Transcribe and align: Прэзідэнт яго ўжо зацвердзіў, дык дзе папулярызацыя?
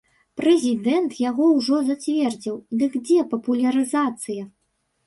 Прэзідэнт 0.39 1.13
яго 1.29 1.45
ўжо 1.57 1.83
зацвердзіў, 1.91 2.55
дык 2.81 2.99
дзе 3.07 3.19
папулярызацыя? 3.37 4.53